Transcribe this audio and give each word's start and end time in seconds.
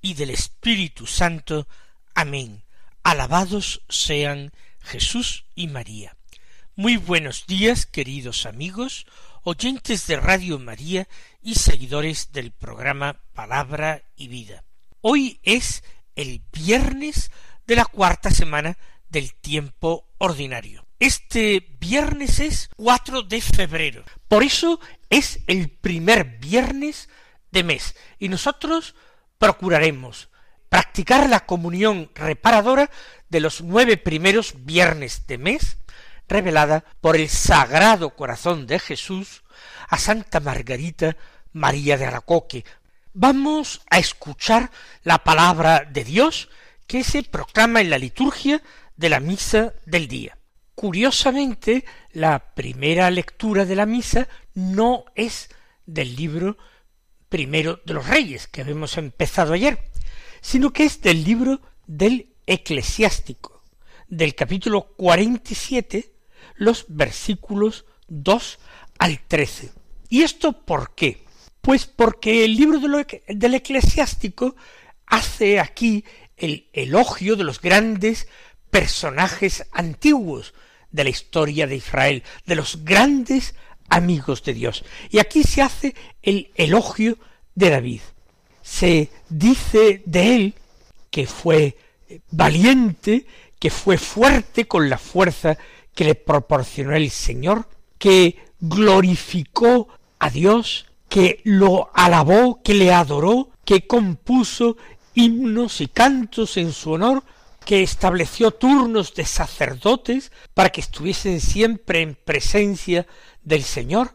y 0.00 0.14
del 0.14 0.30
Espíritu 0.30 1.06
Santo. 1.06 1.66
Amén. 2.14 2.62
Alabados 3.02 3.82
sean 3.88 4.52
Jesús 4.80 5.44
y 5.54 5.68
María. 5.68 6.16
Muy 6.76 6.96
buenos 6.96 7.46
días, 7.46 7.86
queridos 7.86 8.46
amigos, 8.46 9.06
oyentes 9.42 10.06
de 10.06 10.16
Radio 10.16 10.58
María 10.58 11.08
y 11.42 11.56
seguidores 11.56 12.32
del 12.32 12.52
programa 12.52 13.20
Palabra 13.34 14.02
y 14.16 14.28
Vida. 14.28 14.64
Hoy 15.00 15.40
es 15.42 15.82
el 16.16 16.42
viernes 16.52 17.30
de 17.66 17.76
la 17.76 17.84
cuarta 17.84 18.30
semana 18.30 18.76
del 19.08 19.34
tiempo 19.34 20.06
ordinario. 20.18 20.86
Este 21.00 21.76
viernes 21.78 22.40
es 22.40 22.70
4 22.76 23.22
de 23.22 23.40
febrero. 23.40 24.04
Por 24.26 24.42
eso 24.42 24.80
es 25.10 25.40
el 25.46 25.70
primer 25.70 26.38
viernes 26.38 27.08
de 27.52 27.62
mes. 27.62 27.94
Y 28.18 28.28
nosotros 28.28 28.94
procuraremos 29.38 30.28
practicar 30.68 31.28
la 31.28 31.46
comunión 31.46 32.10
reparadora 32.14 32.90
de 33.28 33.40
los 33.40 33.62
nueve 33.62 33.96
primeros 33.96 34.64
viernes 34.64 35.26
de 35.26 35.38
mes, 35.38 35.78
revelada 36.28 36.84
por 37.00 37.16
el 37.16 37.28
Sagrado 37.28 38.10
Corazón 38.10 38.66
de 38.66 38.78
Jesús 38.78 39.42
a 39.88 39.98
Santa 39.98 40.40
Margarita 40.40 41.16
María 41.52 41.96
de 41.96 42.06
Aracoque. 42.06 42.64
Vamos 43.14 43.80
a 43.90 43.98
escuchar 43.98 44.70
la 45.02 45.24
palabra 45.24 45.86
de 45.90 46.04
Dios 46.04 46.50
que 46.86 47.02
se 47.02 47.22
proclama 47.22 47.80
en 47.80 47.90
la 47.90 47.98
liturgia 47.98 48.62
de 48.96 49.08
la 49.08 49.20
misa 49.20 49.72
del 49.86 50.08
día. 50.08 50.36
Curiosamente, 50.74 51.84
la 52.12 52.54
primera 52.54 53.10
lectura 53.10 53.64
de 53.64 53.76
la 53.76 53.86
misa 53.86 54.28
no 54.54 55.04
es 55.14 55.48
del 55.86 56.14
libro 56.14 56.56
primero 57.28 57.80
de 57.84 57.94
los 57.94 58.06
reyes 58.06 58.46
que 58.46 58.62
habíamos 58.62 58.96
empezado 58.96 59.52
ayer, 59.52 59.78
sino 60.40 60.72
que 60.72 60.84
es 60.84 61.00
del 61.00 61.24
libro 61.24 61.60
del 61.86 62.34
eclesiástico, 62.46 63.62
del 64.08 64.34
capítulo 64.34 64.94
47, 64.96 66.12
los 66.56 66.86
versículos 66.88 67.84
2 68.08 68.58
al 68.98 69.20
13. 69.26 69.72
¿Y 70.08 70.22
esto 70.22 70.64
por 70.64 70.94
qué? 70.94 71.24
Pues 71.60 71.86
porque 71.86 72.44
el 72.44 72.56
libro 72.56 72.80
del 72.80 73.54
eclesiástico 73.54 74.56
hace 75.06 75.60
aquí 75.60 76.04
el 76.36 76.68
elogio 76.72 77.36
de 77.36 77.44
los 77.44 77.60
grandes 77.60 78.28
personajes 78.70 79.66
antiguos, 79.72 80.54
de 80.90 81.04
la 81.04 81.10
historia 81.10 81.66
de 81.66 81.76
Israel, 81.76 82.22
de 82.46 82.54
los 82.54 82.84
grandes 82.84 83.54
amigos 83.88 84.42
de 84.42 84.54
Dios. 84.54 84.84
Y 85.10 85.18
aquí 85.18 85.42
se 85.42 85.62
hace 85.62 85.94
el 86.22 86.50
elogio 86.54 87.18
de 87.54 87.70
David. 87.70 88.00
Se 88.62 89.10
dice 89.28 90.02
de 90.04 90.36
él 90.36 90.54
que 91.10 91.26
fue 91.26 91.76
valiente, 92.30 93.26
que 93.58 93.70
fue 93.70 93.98
fuerte 93.98 94.66
con 94.66 94.88
la 94.88 94.98
fuerza 94.98 95.58
que 95.94 96.04
le 96.04 96.14
proporcionó 96.14 96.94
el 96.94 97.10
Señor, 97.10 97.68
que 97.98 98.36
glorificó 98.60 99.88
a 100.18 100.30
Dios, 100.30 100.86
que 101.08 101.40
lo 101.44 101.90
alabó, 101.94 102.60
que 102.62 102.74
le 102.74 102.92
adoró, 102.92 103.50
que 103.64 103.86
compuso 103.86 104.76
himnos 105.14 105.80
y 105.80 105.88
cantos 105.88 106.56
en 106.56 106.72
su 106.72 106.92
honor, 106.92 107.24
que 107.68 107.82
estableció 107.82 108.50
turnos 108.50 109.12
de 109.12 109.26
sacerdotes 109.26 110.32
para 110.54 110.70
que 110.70 110.80
estuviesen 110.80 111.38
siempre 111.38 112.00
en 112.00 112.14
presencia 112.14 113.06
del 113.42 113.62
Señor, 113.62 114.14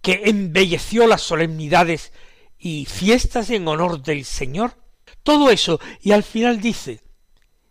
que 0.00 0.22
embelleció 0.26 1.08
las 1.08 1.20
solemnidades 1.20 2.12
y 2.60 2.84
fiestas 2.84 3.50
en 3.50 3.66
honor 3.66 4.04
del 4.04 4.24
Señor, 4.24 4.76
todo 5.24 5.50
eso, 5.50 5.80
y 6.00 6.12
al 6.12 6.22
final 6.22 6.60
dice, 6.60 7.00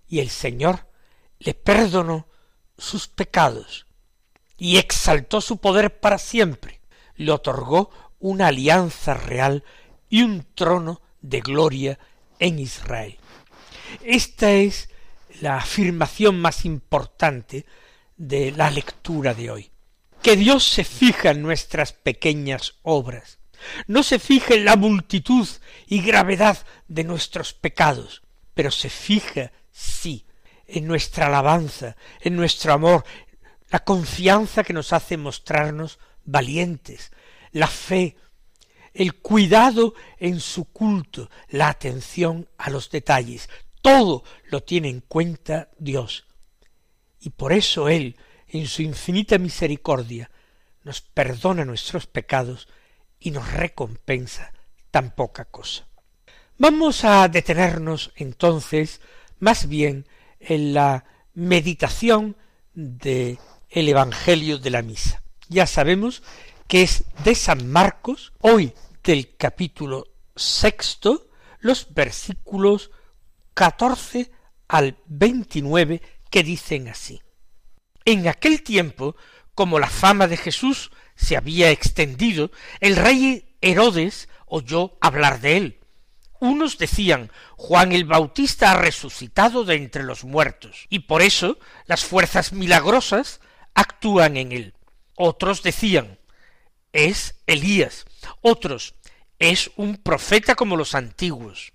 y 0.05 0.19
el 0.19 0.29
Señor 0.29 0.89
le 1.39 1.53
perdonó 1.53 2.27
sus 2.77 3.07
pecados 3.07 3.87
y 4.57 4.79
exaltó 4.79 5.39
su 5.39 5.59
poder 5.59 6.01
para 6.01 6.17
siempre, 6.17 6.81
le 7.15 7.31
otorgó 7.31 7.89
una 8.19 8.47
alianza 8.47 9.13
real 9.13 9.63
y 10.09 10.23
un 10.23 10.45
trono 10.55 11.01
de 11.21 11.39
gloria 11.39 11.99
en 12.37 12.59
Israel. 12.59 13.17
Esta 14.03 14.51
es 14.51 14.89
la 15.41 15.57
afirmación 15.57 16.39
más 16.39 16.65
importante 16.65 17.65
de 18.15 18.51
la 18.51 18.69
lectura 18.69 19.33
de 19.33 19.51
hoy. 19.51 19.71
Que 20.21 20.35
Dios 20.35 20.63
se 20.63 20.83
fija 20.83 21.31
en 21.31 21.41
nuestras 21.41 21.93
pequeñas 21.93 22.75
obras, 22.83 23.39
no 23.87 24.03
se 24.03 24.19
fija 24.19 24.53
en 24.53 24.65
la 24.65 24.75
multitud 24.75 25.47
y 25.87 26.01
gravedad 26.01 26.57
de 26.87 27.03
nuestros 27.03 27.53
pecados, 27.53 28.21
pero 28.53 28.71
se 28.71 28.89
fija, 28.89 29.51
sí, 29.71 30.25
en 30.67 30.87
nuestra 30.87 31.27
alabanza, 31.27 31.95
en 32.21 32.35
nuestro 32.35 32.73
amor, 32.73 33.03
la 33.69 33.83
confianza 33.83 34.63
que 34.63 34.73
nos 34.73 34.93
hace 34.93 35.17
mostrarnos 35.17 35.99
valientes, 36.23 37.11
la 37.51 37.67
fe, 37.67 38.15
el 38.93 39.15
cuidado 39.15 39.93
en 40.19 40.39
su 40.39 40.65
culto, 40.65 41.29
la 41.49 41.69
atención 41.69 42.47
a 42.57 42.69
los 42.69 42.91
detalles, 42.91 43.49
todo 43.81 44.23
lo 44.49 44.63
tiene 44.63 44.89
en 44.89 45.01
cuenta 45.01 45.69
Dios. 45.77 46.25
Y 47.19 47.31
por 47.31 47.53
eso 47.53 47.89
Él, 47.89 48.17
en 48.47 48.67
su 48.67 48.81
infinita 48.81 49.37
misericordia, 49.37 50.31
nos 50.83 51.01
perdona 51.01 51.65
nuestros 51.65 52.07
pecados 52.07 52.67
y 53.19 53.31
nos 53.31 53.51
recompensa 53.53 54.53
tan 54.89 55.11
poca 55.15 55.45
cosa. 55.45 55.87
Vamos 56.57 57.03
a 57.05 57.27
detenernos 57.27 58.11
entonces 58.15 59.01
más 59.39 59.67
bien 59.67 60.07
en 60.39 60.73
la 60.73 61.05
meditación 61.33 62.37
de 62.73 63.39
el 63.69 63.87
Evangelio 63.89 64.57
de 64.57 64.69
la 64.69 64.81
Misa. 64.81 65.23
Ya 65.47 65.65
sabemos 65.65 66.23
que 66.67 66.83
es 66.83 67.03
de 67.23 67.35
San 67.35 67.69
Marcos, 67.69 68.33
hoy 68.39 68.73
del 69.03 69.35
capítulo 69.35 70.07
sexto, 70.35 71.29
los 71.59 71.93
versículos 71.93 72.91
14 73.53 74.31
al 74.67 74.97
29 75.07 76.01
que 76.29 76.43
dicen 76.43 76.87
así. 76.87 77.21
En 78.05 78.27
aquel 78.27 78.63
tiempo, 78.63 79.15
como 79.53 79.79
la 79.79 79.89
fama 79.89 80.27
de 80.27 80.37
Jesús 80.37 80.91
se 81.15 81.37
había 81.37 81.69
extendido, 81.69 82.51
el 82.79 82.95
rey 82.95 83.55
Herodes 83.61 84.29
oyó 84.47 84.97
hablar 85.01 85.39
de 85.41 85.57
él. 85.57 85.79
Unos 86.39 86.79
decían 86.79 87.31
Juan 87.55 87.91
el 87.91 88.05
Bautista 88.05 88.71
ha 88.71 88.75
resucitado 88.75 89.63
de 89.63 89.75
entre 89.75 90.03
los 90.03 90.23
muertos, 90.23 90.87
y 90.89 90.99
por 90.99 91.21
eso 91.21 91.59
las 91.85 92.03
fuerzas 92.03 92.51
milagrosas 92.51 93.41
actúan 93.75 94.37
en 94.37 94.51
él. 94.51 94.73
Otros 95.15 95.61
decían 95.61 96.17
es 96.93 97.35
Elías, 97.45 98.05
otros 98.41 98.95
es 99.39 99.71
un 99.75 99.97
profeta 99.97 100.55
como 100.55 100.75
los 100.75 100.95
antiguos. 100.95 101.73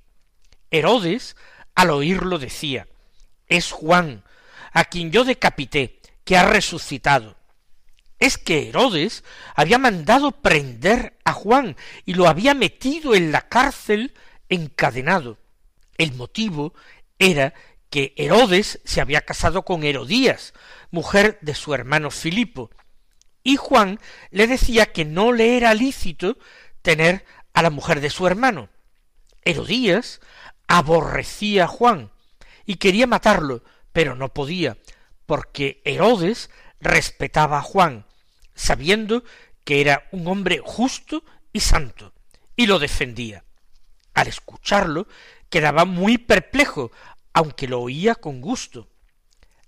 Herodes 0.71 1.37
al 1.77 1.91
oírlo 1.91 2.41
decía, 2.41 2.89
es 3.47 3.71
Juan, 3.71 4.25
a 4.73 4.85
quien 4.87 5.13
yo 5.13 5.25
decapité, 5.25 6.01
que 6.25 6.37
ha 6.37 6.45
resucitado. 6.45 7.37
Es 8.19 8.39
que 8.39 8.69
Herodes 8.69 9.23
había 9.55 9.79
mandado 9.79 10.33
prender 10.33 11.17
a 11.25 11.33
Juan 11.33 11.77
y 12.05 12.15
lo 12.15 12.29
había 12.29 12.55
metido 12.55 13.15
en 13.15 13.31
la 13.31 13.43
cárcel 13.43 14.15
encadenado. 14.49 15.39
El 15.99 16.15
motivo 16.15 16.75
era 17.19 17.55
que 17.91 18.15
Herodes 18.17 18.81
se 18.85 19.01
había 19.01 19.21
casado 19.21 19.65
con 19.65 19.85
Herodías, 19.85 20.55
mujer 20.91 21.39
de 21.43 21.55
su 21.55 21.75
hermano 21.75 22.11
Filipo, 22.11 22.71
y 23.43 23.57
Juan 23.57 24.01
le 24.31 24.47
decía 24.47 24.87
que 24.87 25.05
no 25.05 25.31
le 25.33 25.57
era 25.57 25.73
lícito 25.75 26.37
tener 26.83 27.25
a 27.53 27.63
la 27.63 27.71
mujer 27.71 28.01
de 28.01 28.11
su 28.11 28.27
hermano. 28.27 28.71
Herodías 29.43 30.21
aborrecía 30.67 31.65
a 31.65 31.69
Juan 31.69 32.11
y 32.65 32.77
quería 32.77 33.07
matarlo, 33.07 33.63
pero 33.93 34.15
no 34.15 34.33
podía, 34.33 34.77
porque 35.25 35.81
Herodes 35.85 36.51
respetaba 36.81 37.59
a 37.59 37.63
Juan, 37.63 38.07
sabiendo 38.55 39.25
que 39.65 39.81
era 39.81 40.09
un 40.13 40.27
hombre 40.29 40.61
justo 40.65 41.25
y 41.53 41.61
santo, 41.61 42.13
y 42.57 42.67
lo 42.67 42.79
defendía. 42.79 43.45
Al 44.15 44.29
escucharlo, 44.29 45.07
quedaba 45.49 45.85
muy 45.85 46.19
perplejo, 46.19 46.91
aunque 47.33 47.69
lo 47.69 47.81
oía 47.81 48.15
con 48.15 48.41
gusto. 48.41 48.89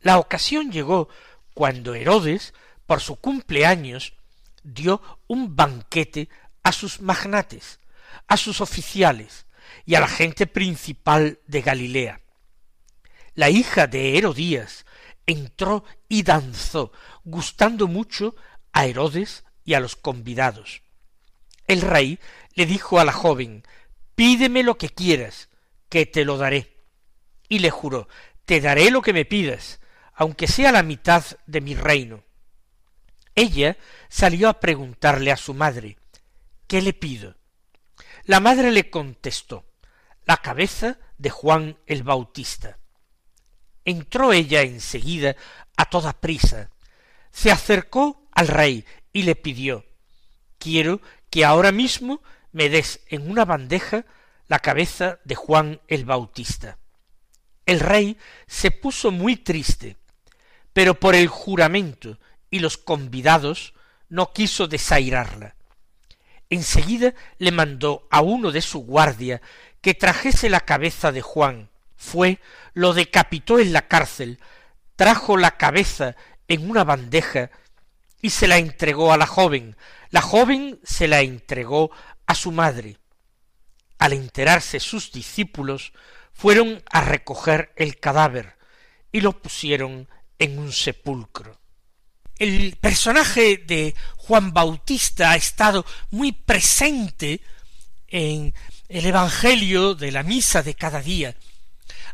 La 0.00 0.18
ocasión 0.18 0.70
llegó 0.72 1.08
cuando 1.54 1.94
Herodes, 1.94 2.54
por 2.86 3.00
su 3.00 3.16
cumpleaños, 3.16 4.14
dio 4.62 5.02
un 5.26 5.54
banquete 5.54 6.28
a 6.62 6.72
sus 6.72 7.00
magnates, 7.00 7.80
a 8.26 8.36
sus 8.36 8.60
oficiales 8.60 9.46
y 9.84 9.94
a 9.94 10.00
la 10.00 10.08
gente 10.08 10.46
principal 10.46 11.38
de 11.46 11.62
Galilea. 11.62 12.20
La 13.34 13.50
hija 13.50 13.86
de 13.86 14.18
Herodías 14.18 14.84
entró 15.26 15.84
y 16.08 16.22
danzó, 16.22 16.92
gustando 17.24 17.86
mucho 17.86 18.34
a 18.72 18.86
Herodes 18.86 19.44
y 19.64 19.74
a 19.74 19.80
los 19.80 19.96
convidados. 19.96 20.82
El 21.66 21.82
rey 21.82 22.18
le 22.54 22.66
dijo 22.66 22.98
a 22.98 23.04
la 23.04 23.12
joven 23.12 23.62
Pídeme 24.14 24.62
lo 24.62 24.78
que 24.78 24.88
quieras, 24.88 25.48
que 25.88 26.06
te 26.06 26.24
lo 26.24 26.38
daré. 26.38 26.74
Y 27.48 27.60
le 27.60 27.70
juró 27.70 28.08
Te 28.44 28.60
daré 28.60 28.90
lo 28.90 29.02
que 29.02 29.12
me 29.12 29.24
pidas, 29.24 29.78
aunque 30.14 30.48
sea 30.48 30.72
la 30.72 30.82
mitad 30.82 31.24
de 31.46 31.60
mi 31.60 31.74
reino. 31.74 32.24
Ella 33.34 33.76
salió 34.08 34.48
a 34.48 34.58
preguntarle 34.58 35.30
a 35.30 35.36
su 35.36 35.54
madre 35.54 35.98
¿Qué 36.66 36.82
le 36.82 36.92
pido? 36.92 37.37
La 38.28 38.40
madre 38.40 38.72
le 38.72 38.90
contestó 38.90 39.64
la 40.26 40.36
cabeza 40.36 40.98
de 41.16 41.30
Juan 41.30 41.78
el 41.86 42.02
Bautista. 42.02 42.76
Entró 43.86 44.34
ella 44.34 44.60
enseguida 44.60 45.34
a 45.78 45.86
toda 45.86 46.12
prisa, 46.12 46.68
se 47.30 47.50
acercó 47.50 48.28
al 48.32 48.48
rey 48.48 48.84
y 49.14 49.22
le 49.22 49.34
pidió 49.34 49.86
Quiero 50.58 51.00
que 51.30 51.46
ahora 51.46 51.72
mismo 51.72 52.20
me 52.52 52.68
des 52.68 53.00
en 53.08 53.30
una 53.30 53.46
bandeja 53.46 54.04
la 54.46 54.58
cabeza 54.58 55.20
de 55.24 55.34
Juan 55.34 55.80
el 55.88 56.04
Bautista. 56.04 56.76
El 57.64 57.80
rey 57.80 58.18
se 58.46 58.70
puso 58.70 59.10
muy 59.10 59.36
triste, 59.36 59.96
pero 60.74 61.00
por 61.00 61.14
el 61.14 61.28
juramento 61.28 62.18
y 62.50 62.58
los 62.58 62.76
convidados 62.76 63.72
no 64.10 64.34
quiso 64.34 64.68
desairarla. 64.68 65.54
Enseguida 66.50 67.14
le 67.38 67.52
mandó 67.52 68.06
a 68.10 68.22
uno 68.22 68.52
de 68.52 68.62
su 68.62 68.80
guardia 68.80 69.42
que 69.80 69.94
trajese 69.94 70.48
la 70.48 70.60
cabeza 70.60 71.12
de 71.12 71.20
Juan. 71.20 71.70
Fue, 71.96 72.40
lo 72.74 72.94
decapitó 72.94 73.58
en 73.58 73.72
la 73.72 73.88
cárcel, 73.88 74.40
trajo 74.96 75.36
la 75.36 75.56
cabeza 75.56 76.16
en 76.46 76.70
una 76.70 76.84
bandeja 76.84 77.50
y 78.22 78.30
se 78.30 78.48
la 78.48 78.58
entregó 78.58 79.12
a 79.12 79.16
la 79.16 79.26
joven. 79.26 79.76
La 80.10 80.22
joven 80.22 80.80
se 80.82 81.06
la 81.08 81.20
entregó 81.20 81.90
a 82.26 82.34
su 82.34 82.52
madre. 82.52 82.98
Al 83.98 84.12
enterarse 84.12 84.80
sus 84.80 85.12
discípulos, 85.12 85.92
fueron 86.32 86.82
a 86.90 87.00
recoger 87.00 87.72
el 87.76 87.98
cadáver 87.98 88.56
y 89.10 89.20
lo 89.20 89.42
pusieron 89.42 90.08
en 90.38 90.58
un 90.58 90.72
sepulcro. 90.72 91.57
El 92.38 92.76
personaje 92.76 93.56
de 93.56 93.96
Juan 94.16 94.52
Bautista 94.52 95.32
ha 95.32 95.36
estado 95.36 95.84
muy 96.10 96.30
presente 96.30 97.40
en 98.06 98.54
el 98.88 99.06
Evangelio 99.06 99.96
de 99.96 100.12
la 100.12 100.22
misa 100.22 100.62
de 100.62 100.74
cada 100.74 101.02
día. 101.02 101.34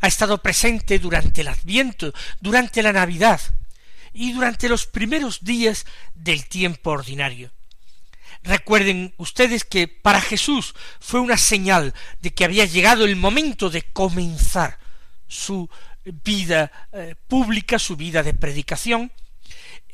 Ha 0.01 0.07
estado 0.07 0.39
presente 0.39 0.99
durante 0.99 1.43
el 1.43 1.49
Adviento, 1.49 2.15
durante 2.41 2.83
la 2.83 2.93
Navidad 2.93 3.41
y 4.15 4.33
durante 4.33 4.69
los 4.71 4.87
primeros 4.87 5.45
días 5.45 5.85
del 6.15 6.47
tiempo 6.47 6.91
ordinario. 6.91 7.51
Recuerden 8.43 9.13
ustedes 9.19 9.65
que 9.65 9.89
para 9.89 10.23
Jesús 10.23 10.75
fue 11.01 11.21
una 11.21 11.37
señal 11.37 11.93
de 12.21 12.33
que 12.33 12.45
había 12.45 12.65
llegado 12.65 13.05
el 13.05 13.17
momento 13.17 13.69
de 13.69 13.83
comenzar 13.83 14.79
su 15.29 15.69
vida 16.05 16.71
eh, 16.93 17.15
pública, 17.29 17.79
su 17.79 17.97
vida 17.97 18.23
de 18.23 18.35
predicación, 18.35 19.13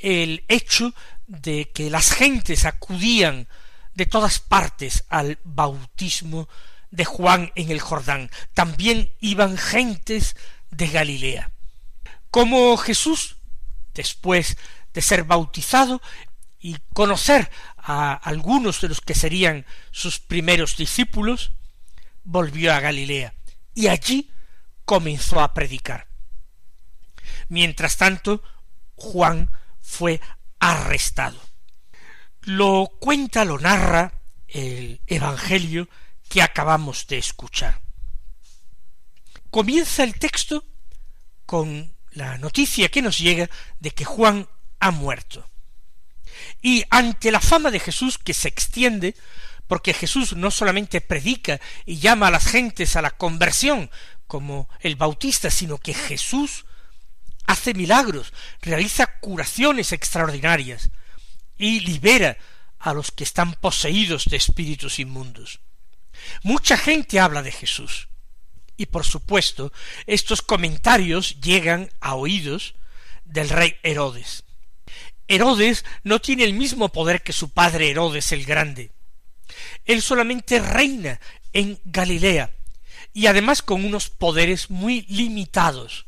el 0.03 0.45
hecho 0.49 0.95
de 1.27 1.71
que 1.73 1.91
las 1.91 2.13
gentes 2.13 2.65
acudían 2.65 3.49
de 3.95 4.07
todas 4.07 4.41
partes 4.41 5.05
al 5.09 5.39
bautismo 5.45 6.49
de 6.91 7.05
Juan 7.05 7.53
en 7.55 7.71
el 7.71 7.81
Jordán. 7.81 8.31
También 8.55 9.13
iban 9.21 9.57
gentes 9.57 10.37
de 10.71 10.89
Galilea. 10.89 11.51
Como 12.31 12.77
Jesús, 12.77 13.37
después 13.95 14.57
de 14.93 15.03
ser 15.03 15.25
bautizado 15.25 16.01
y 16.59 16.77
conocer 16.93 17.51
a 17.77 18.13
algunos 18.13 18.81
de 18.81 18.89
los 18.89 19.01
que 19.01 19.15
serían 19.15 19.67
sus 19.91 20.19
primeros 20.19 20.77
discípulos, 20.77 21.53
volvió 22.25 22.73
a 22.73 22.81
Galilea 22.81 23.35
y 23.75 23.89
allí 23.89 24.31
comenzó 24.85 25.41
a 25.41 25.55
predicar. 25.55 26.07
Mientras 27.49 27.97
tanto, 27.97 28.43
Juan 28.95 29.51
fue 29.91 30.21
arrestado. 30.61 31.41
Lo 32.43 32.89
cuenta, 33.01 33.45
lo 33.45 33.59
narra 33.59 34.13
el 34.49 35.01
Evangelio 35.07 35.89
que 36.29 36.43
acabamos 36.43 37.07
de 37.09 37.19
escuchar. 37.19 37.81
Comienza 39.51 40.05
el 40.05 40.19
texto 40.19 40.65
con 41.45 41.93
la 42.13 42.39
noticia 42.39 42.89
que 42.89 43.03
nos 43.03 43.19
llega 43.19 43.51
de 43.81 43.91
que 43.91 44.05
Juan 44.05 44.49
ha 44.79 44.93
muerto. 44.93 45.47
Y 46.63 46.85
ante 46.89 47.33
la 47.33 47.41
fama 47.41 47.71
de 47.71 47.81
Jesús 47.81 48.17
que 48.17 48.33
se 48.33 48.49
extiende, 48.49 49.17
porque 49.67 49.93
Jesús 49.93 50.35
no 50.37 50.51
solamente 50.51 51.01
predica 51.01 51.61
y 51.85 51.99
llama 51.99 52.29
a 52.29 52.31
las 52.31 52.47
gentes 52.47 52.95
a 52.95 53.03
la 53.03 53.11
conversión, 53.11 53.91
como 54.29 54.69
el 54.81 54.95
bautista, 54.95 55.51
sino 55.51 55.79
que 55.79 55.95
Jesús 55.95 56.65
hace 57.51 57.75
milagros, 57.75 58.33
realiza 58.63 59.19
curaciones 59.19 59.93
extraordinarias 59.93 60.91
y 61.59 61.81
libera 61.81 62.37
a 62.79 62.95
los 62.95 63.11
que 63.11 63.25
están 63.25 63.55
poseídos 63.55 64.27
de 64.27 64.37
espíritus 64.37 64.99
inmundos. 64.99 65.61
Mucha 66.43 66.77
gente 66.77 67.19
habla 67.19 67.43
de 67.43 67.53
Jesús. 67.53 68.09
Y 68.77 68.87
por 68.87 69.05
supuesto, 69.05 69.73
estos 70.07 70.43
comentarios 70.43 71.41
llegan 71.41 71.91
a 72.01 72.15
oídos 72.15 72.75
del 73.25 73.49
rey 73.49 73.77
Herodes. 73.83 74.45
Herodes 75.29 75.85
no 76.03 76.21
tiene 76.21 76.45
el 76.45 76.55
mismo 76.55 76.89
poder 76.91 77.23
que 77.23 77.33
su 77.33 77.51
padre 77.51 77.91
Herodes 77.91 78.33
el 78.33 78.45
Grande. 78.45 78.91
Él 79.85 80.01
solamente 80.03 80.61
reina 80.61 81.21
en 81.53 81.81
Galilea, 81.85 82.51
y 83.13 83.27
además 83.27 83.61
con 83.61 83.85
unos 83.85 84.09
poderes 84.09 84.71
muy 84.71 85.03
limitados 85.09 86.07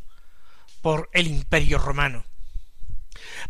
por 0.82 1.08
el 1.12 1.28
imperio 1.28 1.78
romano. 1.78 2.26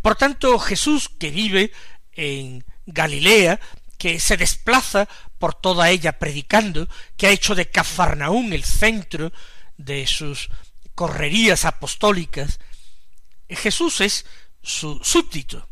Por 0.01 0.17
tanto, 0.17 0.59
Jesús, 0.59 1.09
que 1.09 1.31
vive 1.31 1.73
en 2.12 2.65
Galilea, 2.87 3.59
que 3.99 4.21
se 4.21 4.37
desplaza 4.37 5.09
por 5.39 5.55
toda 5.55 5.91
ella 5.91 6.19
predicando, 6.19 6.89
que 7.17 7.27
ha 7.27 7.31
hecho 7.31 7.55
de 7.55 7.71
Cafarnaún 7.71 8.53
el 8.53 8.65
centro 8.65 9.33
de 9.77 10.07
sus 10.07 10.51
correrías 10.95 11.65
apostólicas, 11.65 12.61
Jesús 13.49 14.01
es 14.01 14.27
su 14.62 15.01
súbdito. 15.03 15.69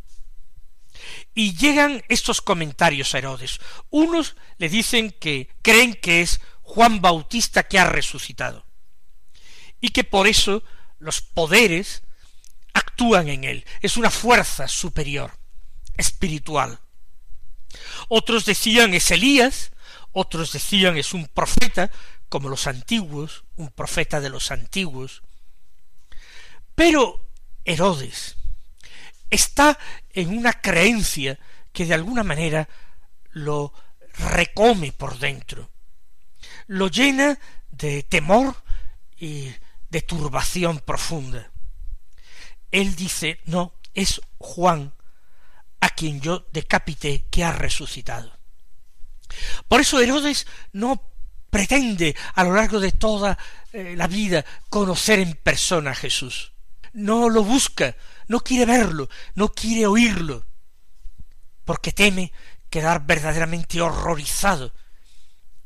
Y 1.35 1.55
llegan 1.57 2.03
estos 2.09 2.41
comentarios 2.41 3.15
a 3.15 3.19
Herodes. 3.19 3.61
Unos 3.91 4.37
le 4.59 4.69
dicen 4.69 5.11
que 5.11 5.49
creen 5.63 5.95
que 5.95 6.23
es 6.23 6.41
Juan 6.63 7.01
Bautista 7.01 7.65
que 7.65 7.79
ha 7.79 7.85
resucitado, 7.85 8.65
y 9.81 9.91
que 9.91 10.05
por 10.05 10.27
eso 10.29 10.63
los 11.01 11.23
poderes 11.23 12.03
actúan 12.73 13.29
en 13.29 13.45
él, 13.45 13.67
es 13.81 13.97
una 13.97 14.11
fuerza 14.11 14.69
superior, 14.69 15.33
espiritual. 15.97 16.79
Otros 18.09 18.45
decían 18.45 18.95
es 18.95 19.11
Elías, 19.11 19.73
otros 20.13 20.53
decían 20.53 20.97
es 20.97 21.13
un 21.13 21.27
profeta, 21.27 21.91
como 22.29 22.49
los 22.49 22.67
antiguos, 22.69 23.45
un 23.57 23.71
profeta 23.71 24.21
de 24.21 24.31
los 24.31 24.51
antiguos. 24.53 25.23
Pero 26.75 27.29
Herodes 27.65 28.37
está 29.31 29.79
en 30.11 30.37
una 30.37 30.53
creencia 30.53 31.39
que 31.73 31.87
de 31.87 31.95
alguna 31.95 32.23
manera 32.23 32.69
lo 33.31 33.73
recome 34.15 34.93
por 34.93 35.19
dentro, 35.19 35.71
lo 36.67 36.89
llena 36.89 37.39
de 37.71 38.03
temor 38.03 38.57
y 39.17 39.51
de 39.91 40.03
turbación 40.03 40.79
profunda. 40.79 41.51
Él 42.71 42.95
dice, 42.95 43.41
no, 43.47 43.75
es 43.95 44.21
Juan 44.39 44.95
a 45.81 45.91
quien 45.91 46.21
yo 46.21 46.47
decapité 46.53 47.27
que 47.31 47.45
ha 47.45 47.53
resucitado. 47.53 48.33
Por 49.69 49.81
eso 49.81 50.01
Herodes 50.01 50.47
no 50.73 51.03
pretende 51.51 52.17
a 52.35 52.45
lo 52.45 52.55
largo 52.55 52.79
de 52.81 52.93
toda 52.93 53.37
eh, 53.73 53.95
la 53.97 54.07
vida 54.07 54.45
conocer 54.69 55.19
en 55.19 55.35
persona 55.35 55.91
a 55.91 55.95
Jesús. 55.97 56.53
No 56.93 57.29
lo 57.29 57.43
busca, 57.43 57.97
no 58.29 58.41
quiere 58.41 58.67
verlo, 58.67 59.09
no 59.35 59.49
quiere 59.53 59.87
oírlo, 59.87 60.45
porque 61.65 61.93
teme 61.93 62.33
quedar 62.69 63.05
verdaderamente 63.07 63.81
horrorizado 63.81 64.73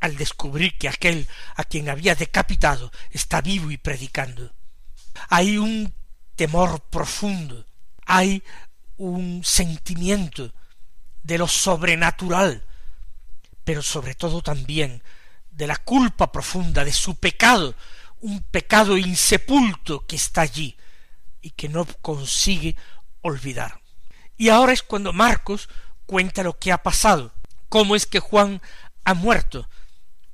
al 0.05 0.19
descubrir 0.19 0.77
que 0.77 0.91
aquel 0.91 1.27
a 1.57 1.65
quien 1.65 1.89
había 1.89 2.15
decapitado 2.15 2.93
está 3.11 3.41
vivo 3.41 3.71
y 3.71 3.79
predicando. 3.79 4.53
Hay 5.31 5.57
un 5.57 5.95
temor 6.37 6.83
profundo, 6.91 7.67
hay 8.05 8.43
un 8.99 9.43
sentimiento 9.43 10.53
de 11.23 11.39
lo 11.39 11.49
sobrenatural, 11.49 12.67
pero 13.65 13.81
sobre 13.81 14.15
todo 14.15 14.43
también 14.43 15.03
de 15.51 15.67
la 15.67 15.77
culpa 15.77 16.31
profunda 16.31 16.85
de 16.85 16.93
su 16.93 17.15
pecado, 17.15 17.75
un 18.21 18.43
pecado 18.43 18.99
insepulto 18.99 20.07
que 20.07 20.17
está 20.17 20.43
allí 20.43 20.77
y 21.41 21.53
que 21.53 21.71
no 21.71 21.87
consigue 22.03 22.77
olvidar. 23.23 23.81
Y 24.37 24.51
ahora 24.51 24.75
es 24.75 24.83
cuando 24.83 25.15
Marcos 25.15 25.71
cuenta 26.05 26.43
lo 26.43 26.59
que 26.59 26.73
ha 26.73 26.83
pasado, 26.83 27.33
cómo 27.71 27.97
es 27.97 28.05
que 28.05 28.21
Juan 28.21 28.61
ha 29.05 29.15
muerto 29.15 29.67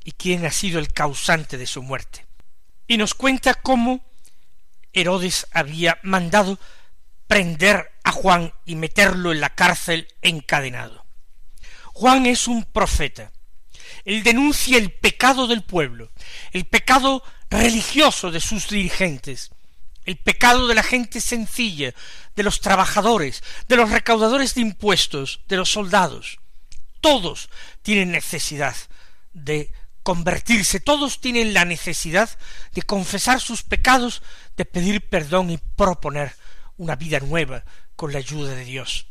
y 0.04 0.12
quién 0.12 0.46
ha 0.46 0.50
sido 0.50 0.78
el 0.78 0.92
causante 0.92 1.58
de 1.58 1.66
su 1.66 1.82
muerte. 1.82 2.26
Y 2.86 2.96
nos 2.96 3.14
cuenta 3.14 3.54
cómo 3.54 4.04
Herodes 4.92 5.46
había 5.52 5.98
mandado 6.02 6.58
prender 7.26 7.92
a 8.02 8.12
Juan 8.12 8.52
y 8.64 8.74
meterlo 8.74 9.32
en 9.32 9.40
la 9.40 9.54
cárcel 9.54 10.08
encadenado. 10.22 11.04
Juan 11.92 12.26
es 12.26 12.48
un 12.48 12.64
profeta. 12.64 13.30
Él 14.04 14.22
denuncia 14.22 14.78
el 14.78 14.90
pecado 14.90 15.46
del 15.46 15.62
pueblo, 15.62 16.10
el 16.52 16.64
pecado 16.64 17.22
religioso 17.50 18.30
de 18.30 18.40
sus 18.40 18.68
dirigentes, 18.68 19.50
el 20.04 20.16
pecado 20.16 20.66
de 20.66 20.74
la 20.74 20.82
gente 20.82 21.20
sencilla, 21.20 21.94
de 22.34 22.42
los 22.42 22.60
trabajadores, 22.60 23.42
de 23.68 23.76
los 23.76 23.90
recaudadores 23.90 24.54
de 24.54 24.62
impuestos, 24.62 25.40
de 25.46 25.56
los 25.56 25.70
soldados. 25.70 26.38
Todos 27.00 27.50
tienen 27.82 28.12
necesidad 28.12 28.76
de 29.32 29.70
convertirse, 30.02 30.80
todos 30.80 31.20
tienen 31.20 31.54
la 31.54 31.64
necesidad 31.64 32.30
de 32.72 32.82
confesar 32.82 33.40
sus 33.40 33.62
pecados, 33.62 34.22
de 34.56 34.64
pedir 34.64 35.08
perdón 35.08 35.50
y 35.50 35.58
proponer 35.58 36.34
una 36.76 36.96
vida 36.96 37.20
nueva 37.20 37.64
con 37.96 38.12
la 38.12 38.18
ayuda 38.18 38.54
de 38.54 38.64
Dios. 38.64 39.06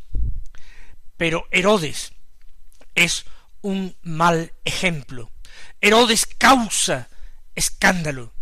Pero 1.17 1.47
Herodes 1.51 2.13
es 2.95 3.25
un 3.61 3.95
mal 4.01 4.53
ejemplo. 4.65 5.31
Herodes 5.81 6.25
causa 6.25 7.09
escándalo, 7.55 8.33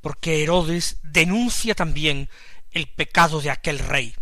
porque 0.00 0.42
Herodes 0.42 0.98
denuncia 1.02 1.74
también 1.74 2.28
el 2.70 2.88
pecado 2.88 3.40
de 3.40 3.50
aquel 3.50 3.78
rey. 3.78 4.14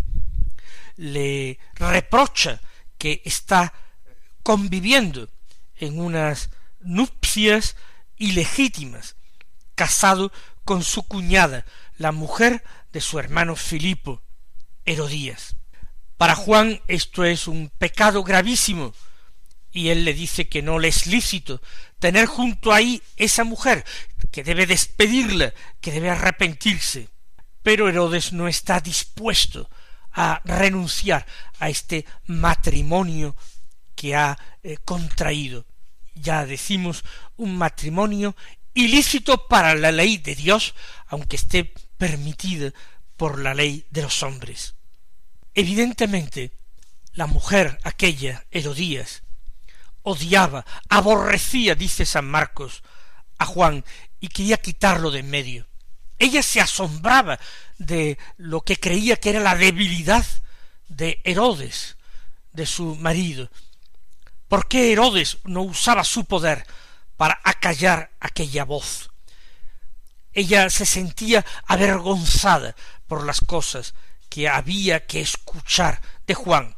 Le 0.96 1.58
reprocha 1.74 2.60
que 2.98 3.22
está 3.24 3.74
conviviendo 4.42 5.28
en 5.76 6.00
unas 6.00 6.50
nupcias 6.80 7.25
ilegítimas, 8.16 9.16
casado 9.74 10.32
con 10.64 10.82
su 10.82 11.02
cuñada, 11.02 11.64
la 11.98 12.12
mujer 12.12 12.64
de 12.92 13.00
su 13.00 13.18
hermano 13.18 13.56
Filipo, 13.56 14.22
Herodías. 14.84 15.56
Para 16.16 16.34
Juan 16.34 16.80
esto 16.88 17.24
es 17.24 17.46
un 17.46 17.70
pecado 17.78 18.22
gravísimo, 18.22 18.94
y 19.70 19.90
él 19.90 20.04
le 20.04 20.14
dice 20.14 20.48
que 20.48 20.62
no 20.62 20.78
le 20.78 20.88
es 20.88 21.06
lícito 21.06 21.60
tener 21.98 22.26
junto 22.26 22.72
ahí 22.72 23.02
esa 23.16 23.44
mujer, 23.44 23.84
que 24.30 24.42
debe 24.42 24.66
despedirla, 24.66 25.52
que 25.80 25.92
debe 25.92 26.10
arrepentirse. 26.10 27.08
Pero 27.62 27.88
Herodes 27.88 28.32
no 28.32 28.48
está 28.48 28.80
dispuesto 28.80 29.68
a 30.12 30.40
renunciar 30.44 31.26
a 31.58 31.68
este 31.68 32.06
matrimonio 32.26 33.36
que 33.94 34.14
ha 34.14 34.38
eh, 34.62 34.78
contraído. 34.84 35.66
Ya 36.16 36.44
decimos 36.44 37.04
un 37.36 37.56
matrimonio 37.56 38.34
ilícito 38.74 39.46
para 39.46 39.74
la 39.74 39.92
ley 39.92 40.18
de 40.18 40.34
Dios, 40.34 40.74
aunque 41.06 41.36
esté 41.36 41.72
permitido 41.96 42.72
por 43.16 43.38
la 43.38 43.54
ley 43.54 43.86
de 43.90 44.02
los 44.02 44.22
hombres. 44.22 44.74
Evidentemente, 45.54 46.52
la 47.14 47.26
mujer 47.26 47.78
aquella, 47.84 48.44
Herodías, 48.50 49.22
odiaba, 50.02 50.66
aborrecía, 50.88 51.74
dice 51.74 52.04
San 52.04 52.26
Marcos, 52.26 52.82
a 53.38 53.46
Juan 53.46 53.84
y 54.20 54.28
quería 54.28 54.58
quitarlo 54.58 55.10
de 55.10 55.20
en 55.20 55.30
medio. 55.30 55.66
Ella 56.18 56.42
se 56.42 56.60
asombraba 56.60 57.38
de 57.78 58.18
lo 58.36 58.62
que 58.62 58.76
creía 58.78 59.16
que 59.16 59.30
era 59.30 59.40
la 59.40 59.54
debilidad 59.54 60.24
de 60.88 61.20
Herodes, 61.24 61.96
de 62.52 62.66
su 62.66 62.96
marido. 62.96 63.50
¿Por 64.48 64.68
qué 64.68 64.92
Herodes 64.92 65.38
no 65.44 65.62
usaba 65.62 66.04
su 66.04 66.24
poder 66.24 66.66
para 67.16 67.40
acallar 67.42 68.12
aquella 68.20 68.64
voz? 68.64 69.10
Ella 70.32 70.70
se 70.70 70.86
sentía 70.86 71.44
avergonzada 71.66 72.76
por 73.06 73.24
las 73.24 73.40
cosas 73.40 73.94
que 74.28 74.48
había 74.48 75.06
que 75.06 75.20
escuchar 75.20 76.00
de 76.26 76.34
Juan, 76.34 76.76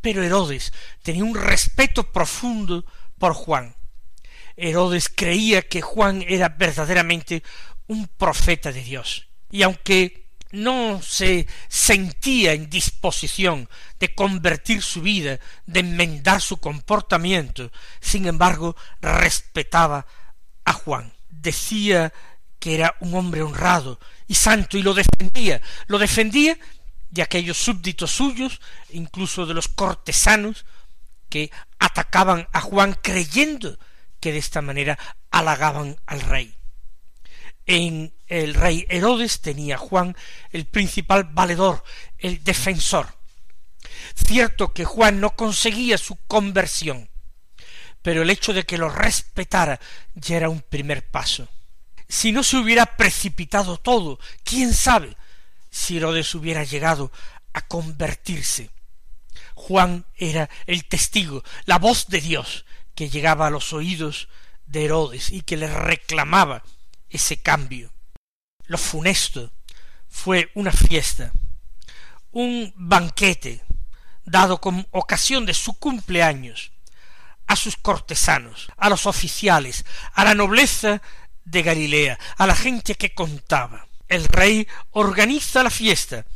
pero 0.00 0.22
Herodes 0.22 0.72
tenía 1.02 1.24
un 1.24 1.34
respeto 1.34 2.12
profundo 2.12 2.84
por 3.18 3.32
Juan. 3.32 3.76
Herodes 4.56 5.08
creía 5.08 5.62
que 5.62 5.82
Juan 5.82 6.24
era 6.26 6.48
verdaderamente 6.50 7.42
un 7.86 8.08
profeta 8.08 8.72
de 8.72 8.82
Dios. 8.82 9.28
Y 9.50 9.62
aunque 9.62 10.25
no 10.52 11.00
se 11.02 11.46
sentía 11.68 12.52
en 12.52 12.70
disposición 12.70 13.68
de 13.98 14.14
convertir 14.14 14.82
su 14.82 15.02
vida, 15.02 15.38
de 15.66 15.80
enmendar 15.80 16.40
su 16.40 16.58
comportamiento, 16.58 17.70
sin 18.00 18.26
embargo 18.26 18.76
respetaba 19.00 20.06
a 20.64 20.72
Juan. 20.72 21.12
Decía 21.28 22.12
que 22.58 22.74
era 22.74 22.96
un 23.00 23.14
hombre 23.14 23.42
honrado 23.42 24.00
y 24.26 24.34
santo 24.34 24.78
y 24.78 24.82
lo 24.82 24.94
defendía, 24.94 25.60
lo 25.86 25.98
defendía 25.98 26.58
de 27.10 27.22
aquellos 27.22 27.56
súbditos 27.56 28.10
suyos, 28.10 28.60
incluso 28.90 29.46
de 29.46 29.54
los 29.54 29.68
cortesanos, 29.68 30.64
que 31.28 31.50
atacaban 31.78 32.48
a 32.52 32.60
Juan 32.60 32.96
creyendo 33.02 33.78
que 34.20 34.32
de 34.32 34.38
esta 34.38 34.62
manera 34.62 34.98
halagaban 35.30 35.96
al 36.06 36.20
rey. 36.20 36.56
En 37.66 38.14
el 38.28 38.54
rey 38.54 38.86
Herodes 38.88 39.40
tenía 39.40 39.76
Juan 39.76 40.16
el 40.50 40.66
principal 40.66 41.24
valedor, 41.24 41.82
el 42.18 42.42
defensor. 42.44 43.08
Cierto 44.14 44.72
que 44.72 44.84
Juan 44.84 45.20
no 45.20 45.36
conseguía 45.36 45.98
su 45.98 46.16
conversión, 46.26 47.10
pero 48.02 48.22
el 48.22 48.30
hecho 48.30 48.52
de 48.52 48.64
que 48.64 48.78
lo 48.78 48.88
respetara 48.88 49.80
ya 50.14 50.36
era 50.36 50.48
un 50.48 50.62
primer 50.62 51.08
paso. 51.10 51.48
Si 52.08 52.30
no 52.30 52.42
se 52.42 52.56
hubiera 52.56 52.96
precipitado 52.96 53.78
todo, 53.78 54.20
quién 54.44 54.72
sabe 54.72 55.16
si 55.70 55.96
Herodes 55.96 56.34
hubiera 56.34 56.62
llegado 56.62 57.10
a 57.52 57.62
convertirse. 57.62 58.70
Juan 59.54 60.06
era 60.16 60.48
el 60.66 60.84
testigo, 60.84 61.42
la 61.64 61.78
voz 61.78 62.06
de 62.08 62.20
Dios 62.20 62.64
que 62.94 63.10
llegaba 63.10 63.46
a 63.46 63.50
los 63.50 63.72
oídos 63.72 64.28
de 64.66 64.84
Herodes 64.84 65.30
y 65.30 65.42
que 65.42 65.56
le 65.56 65.66
reclamaba 65.68 66.62
ese 67.10 67.38
cambio. 67.38 67.92
Lo 68.66 68.78
funesto 68.78 69.52
fue 70.08 70.50
una 70.54 70.72
fiesta, 70.72 71.32
un 72.32 72.72
banquete 72.76 73.64
dado 74.24 74.60
con 74.60 74.86
ocasión 74.90 75.46
de 75.46 75.54
su 75.54 75.78
cumpleaños 75.78 76.72
a 77.46 77.54
sus 77.54 77.76
cortesanos, 77.76 78.68
a 78.76 78.88
los 78.88 79.06
oficiales, 79.06 79.84
a 80.14 80.24
la 80.24 80.34
nobleza 80.34 81.00
de 81.44 81.62
Galilea, 81.62 82.18
a 82.36 82.46
la 82.46 82.56
gente 82.56 82.96
que 82.96 83.14
contaba 83.14 83.86
el 84.08 84.24
rey 84.28 84.66
organiza 84.92 85.62
la 85.62 85.70
fiesta, 85.70 86.26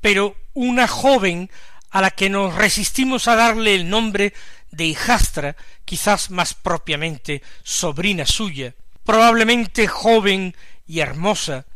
pero 0.00 0.36
una 0.54 0.88
joven 0.88 1.50
a 1.90 2.00
la 2.00 2.10
que 2.10 2.30
nos 2.30 2.54
resistimos 2.54 3.28
a 3.28 3.36
darle 3.36 3.74
el 3.74 3.88
nombre 3.88 4.32
de 4.70 4.84
hijastra, 4.84 5.56
quizás 5.84 6.30
más 6.30 6.54
propiamente 6.54 7.42
sobrina 7.62 8.24
suya, 8.24 8.74
probablemente 9.10 9.88
joven 9.88 10.54
y 10.86 11.00
hermosa, 11.00 11.66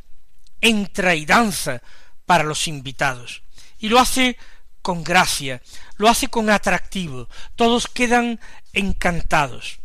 entra 0.61 1.17
y 1.17 1.27
danza 1.27 1.83
para 2.27 2.45
los 2.45 2.69
invitados, 2.69 3.43
y 3.77 3.89
lo 3.89 3.99
hace 3.99 4.39
con 4.83 5.03
gracia, 5.03 5.61
lo 5.97 6.09
hace 6.09 6.29
con 6.29 6.49
atractivo, 6.49 7.29
todos 7.57 7.89
quedan 7.89 8.39
encantados. 8.73 9.81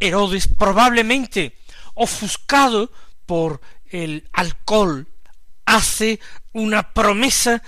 Herodes 0.00 0.48
probablemente 0.48 1.58
ofuscado 1.92 2.90
por 3.26 3.60
el 3.90 4.26
alcohol 4.32 5.08
hace 5.66 6.20
una 6.54 6.94
promesa 6.94 7.62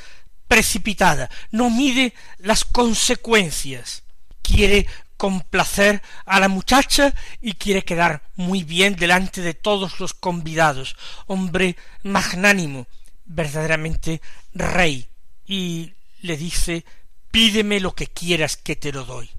precipitada, 0.49 1.28
no 1.50 1.68
mide 1.68 2.14
las 2.38 2.64
consecuencias, 2.64 4.02
quiere 4.40 4.87
complacer 5.25 6.02
a 6.26 6.38
la 6.38 6.49
muchacha 6.49 7.14
y 7.40 7.54
quiere 7.54 7.83
quedar 7.83 8.25
muy 8.37 8.62
bien 8.62 8.95
delante 8.95 9.40
de 9.40 9.54
todos 9.54 9.99
los 9.99 10.12
convidados, 10.12 10.97
hombre 11.26 11.76
magnánimo, 12.02 12.87
verdaderamente 13.25 14.21
rey, 14.52 15.09
y 15.47 15.95
le 16.21 16.37
dice 16.37 16.85
pídeme 17.31 17.81
lo 17.81 17.95
que 17.95 18.09
quieras 18.09 18.59
que 18.59 18.76
te 18.76 18.93
lo 18.93 19.07
doy. 19.07 19.31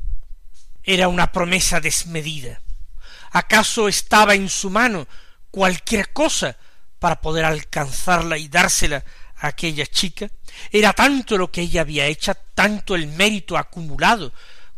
Era 0.83 1.07
una 1.07 1.31
promesa 1.31 1.79
desmedida. 1.79 2.61
¿Acaso 3.29 3.87
estaba 3.87 4.33
en 4.33 4.49
su 4.49 4.71
mano 4.71 5.07
cualquier 5.51 6.11
cosa 6.13 6.57
para 6.97 7.21
poder 7.21 7.45
alcanzarla 7.45 8.39
y 8.39 8.47
dársela 8.47 9.05
a 9.35 9.49
aquella 9.49 9.85
chica, 9.85 10.31
era 10.71 10.93
tanto 10.93 11.37
lo 11.37 11.51
que 11.51 11.61
ella 11.61 11.81
había 11.81 12.07
hecho, 12.07 12.33
tanto 12.55 12.95
el 12.95 13.05
mérito 13.05 13.55
acumulado, 13.55 14.33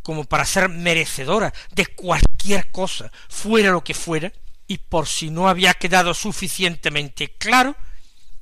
como 0.07 0.23
para 0.23 0.45
ser 0.45 0.69
merecedora 0.69 1.53
de 1.75 1.85
cualquier 1.85 2.71
cosa, 2.71 3.11
fuera 3.27 3.71
lo 3.71 3.83
que 3.83 3.93
fuera, 3.93 4.31
y 4.65 4.77
por 4.77 5.05
si 5.05 5.29
no 5.29 5.49
había 5.49 5.73
quedado 5.73 6.13
suficientemente 6.13 7.35
claro, 7.37 7.75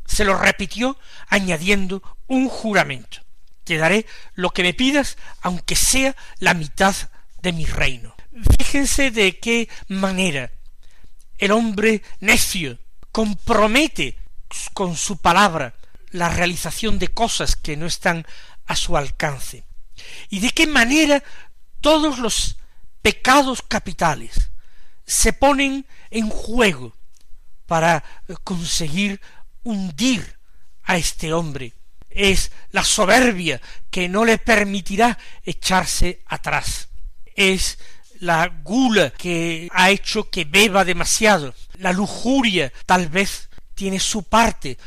se 0.05 0.25
lo 0.25 0.37
repitió 0.37 0.95
añadiendo 1.27 2.03
un 2.27 2.49
juramento. 2.49 3.17
Te 3.63 3.77
daré 3.77 4.05
lo 4.35 4.51
que 4.51 4.61
me 4.61 4.75
pidas, 4.75 5.17
aunque 5.41 5.75
sea 5.75 6.15
la 6.37 6.53
mitad 6.53 6.95
de 7.41 7.51
mi 7.51 7.65
reino. 7.65 8.15
Fíjense 8.59 9.09
de 9.09 9.39
qué 9.39 9.67
manera 9.87 10.51
el 11.39 11.51
hombre 11.51 12.03
necio 12.19 12.77
compromete 13.11 14.19
con 14.73 14.95
su 14.95 15.17
palabra 15.17 15.73
la 16.11 16.29
realización 16.29 16.99
de 16.99 17.07
cosas 17.07 17.55
que 17.55 17.75
no 17.75 17.87
están 17.87 18.23
a 18.67 18.75
su 18.75 18.95
alcance. 18.95 19.63
Y 20.29 20.39
de 20.39 20.49
qué 20.51 20.67
manera 20.67 21.23
todos 21.85 22.17
los 22.17 22.55
pecados 23.03 23.61
capitales 23.61 24.49
se 25.05 25.33
ponen 25.33 25.85
en 26.09 26.31
juego 26.31 26.95
para 27.67 28.03
conseguir 28.43 29.21
hundir 29.61 30.39
a 30.81 30.97
este 30.97 31.31
hombre. 31.31 31.75
Es 32.09 32.51
la 32.71 32.83
soberbia 32.83 33.61
que 33.91 34.09
no 34.09 34.25
le 34.25 34.39
permitirá 34.39 35.19
echarse 35.43 36.23
atrás. 36.25 36.89
Es 37.35 37.77
la 38.19 38.47
gula 38.47 39.11
que 39.11 39.69
ha 39.71 39.91
hecho 39.91 40.31
que 40.31 40.45
beba 40.45 40.85
demasiado. 40.85 41.53
La 41.75 41.93
lujuria 41.93 42.73
tal 42.87 43.09
vez 43.09 43.47
tiene 43.75 43.99
su 43.99 44.23
parte 44.23 44.79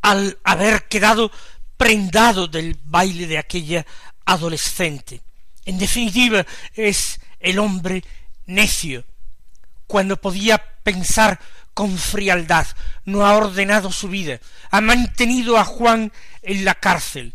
al 0.00 0.38
haber 0.44 0.88
quedado 0.88 1.30
prendado 1.76 2.48
del 2.48 2.80
baile 2.84 3.26
de 3.26 3.36
aquella 3.36 3.84
adolescente. 4.24 5.27
En 5.68 5.76
definitiva, 5.76 6.46
es 6.72 7.20
el 7.40 7.58
hombre 7.58 8.02
necio, 8.46 9.04
cuando 9.86 10.18
podía 10.18 10.56
pensar 10.82 11.38
con 11.74 11.98
frialdad, 11.98 12.66
no 13.04 13.26
ha 13.26 13.36
ordenado 13.36 13.92
su 13.92 14.08
vida, 14.08 14.40
ha 14.70 14.80
mantenido 14.80 15.58
a 15.58 15.66
Juan 15.66 16.10
en 16.40 16.64
la 16.64 16.74
cárcel. 16.74 17.34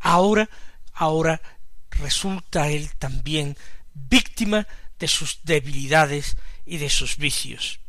Ahora, 0.00 0.48
ahora 0.94 1.42
resulta 1.90 2.68
él 2.68 2.90
también 2.98 3.58
víctima 3.92 4.66
de 4.98 5.08
sus 5.08 5.40
debilidades 5.44 6.38
y 6.64 6.78
de 6.78 6.88
sus 6.88 7.18
vicios. 7.18 7.80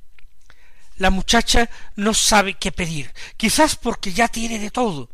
La 0.97 1.09
muchacha 1.09 1.69
no 1.95 2.13
sabe 2.13 2.55
qué 2.55 2.73
pedir, 2.73 3.13
quizás 3.37 3.77
porque 3.77 4.11
ya 4.11 4.27
tiene 4.27 4.59
de 4.59 4.71
todo, 4.71 5.09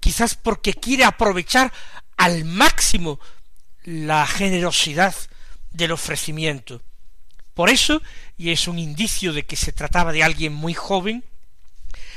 quizás 0.00 0.36
porque 0.36 0.72
quiere 0.72 1.04
aprovechar 1.04 1.70
al 2.16 2.46
máximo 2.46 3.20
la 3.84 4.26
generosidad 4.26 5.14
del 5.70 5.92
ofrecimiento. 5.92 6.82
Por 7.54 7.70
eso, 7.70 8.02
y 8.36 8.50
es 8.50 8.68
un 8.68 8.78
indicio 8.78 9.32
de 9.32 9.44
que 9.44 9.56
se 9.56 9.72
trataba 9.72 10.12
de 10.12 10.22
alguien 10.22 10.52
muy 10.52 10.74
joven, 10.74 11.24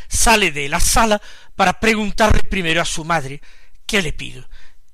sale 0.08 0.52
de 0.52 0.70
la 0.70 0.80
sala 0.80 1.22
para 1.56 1.80
preguntarle 1.80 2.44
primero 2.44 2.82
a 2.82 2.86
su 2.86 3.04
madre 3.04 3.42
qué 3.86 4.02
le 4.02 4.14
pido, 4.14 4.48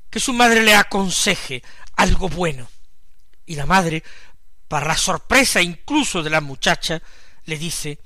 que 0.09 0.19
su 0.19 0.33
madre 0.33 0.63
le 0.63 0.75
aconseje 0.75 1.63
algo 1.95 2.29
bueno. 2.29 2.69
Y 3.45 3.55
la 3.55 3.65
madre, 3.65 4.03
para 4.67 4.87
la 4.87 4.97
sorpresa 4.97 5.61
incluso 5.61 6.23
de 6.23 6.29
la 6.29 6.41
muchacha, 6.41 7.01
le 7.45 7.57
dice 7.57 7.99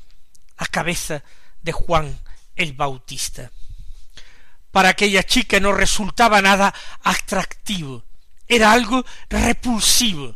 la 0.60 0.65
cabeza 0.67 1.23
de 1.62 1.71
Juan 1.71 2.19
el 2.56 2.73
Bautista. 2.73 3.52
Para 4.71 4.89
aquella 4.89 5.23
chica 5.23 5.60
no 5.60 5.71
resultaba 5.71 6.41
nada 6.41 6.73
atractivo, 7.04 8.04
era 8.55 8.71
algo 8.71 9.05
repulsivo. 9.29 10.35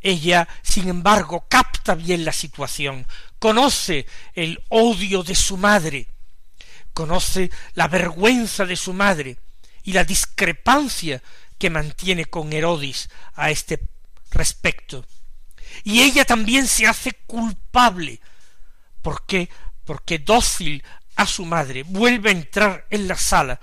Ella, 0.00 0.46
sin 0.62 0.88
embargo, 0.88 1.46
capta 1.48 1.94
bien 1.94 2.24
la 2.24 2.32
situación, 2.32 3.06
conoce 3.38 4.06
el 4.34 4.62
odio 4.68 5.22
de 5.22 5.34
su 5.34 5.56
madre, 5.56 6.08
conoce 6.92 7.50
la 7.72 7.88
vergüenza 7.88 8.66
de 8.66 8.76
su 8.76 8.92
madre 8.92 9.38
y 9.82 9.92
la 9.92 10.04
discrepancia 10.04 11.22
que 11.58 11.70
mantiene 11.70 12.26
con 12.26 12.52
Herodis 12.52 13.08
a 13.34 13.50
este 13.50 13.80
respecto. 14.30 15.06
Y 15.82 16.02
ella 16.02 16.24
también 16.24 16.66
se 16.66 16.86
hace 16.86 17.12
culpable. 17.26 18.20
¿Por 19.02 19.24
qué? 19.26 19.48
Porque 19.84 20.18
dócil 20.18 20.84
a 21.16 21.26
su 21.26 21.44
madre 21.44 21.82
vuelve 21.82 22.30
a 22.30 22.32
entrar 22.32 22.86
en 22.90 23.08
la 23.08 23.16
sala 23.16 23.60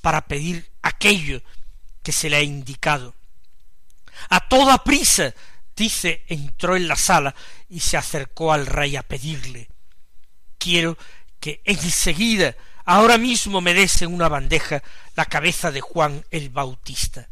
para 0.00 0.26
pedir 0.26 0.70
aquello 0.82 1.42
que 2.06 2.12
se 2.12 2.30
le 2.30 2.36
ha 2.36 2.42
indicado. 2.42 3.16
A 4.28 4.46
toda 4.48 4.84
prisa, 4.84 5.34
dice, 5.74 6.24
entró 6.28 6.76
en 6.76 6.86
la 6.86 6.94
sala 6.94 7.34
y 7.68 7.80
se 7.80 7.96
acercó 7.96 8.52
al 8.52 8.66
rey 8.66 8.94
a 8.94 9.02
pedirle 9.02 9.68
quiero 10.66 10.98
que 11.38 11.60
enseguida, 11.64 12.56
ahora 12.84 13.18
mismo 13.18 13.60
me 13.60 13.72
des 13.72 14.02
en 14.02 14.12
una 14.12 14.28
bandeja 14.28 14.82
la 15.14 15.24
cabeza 15.26 15.70
de 15.70 15.80
Juan 15.80 16.24
el 16.32 16.50
Bautista. 16.50 17.28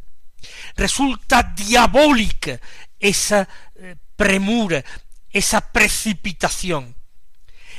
Resulta 0.77 1.43
diabólica 1.43 2.61
esa 2.97 3.49
eh, 3.75 3.97
premura, 4.15 4.85
esa 5.29 5.59
precipitación. 5.59 6.95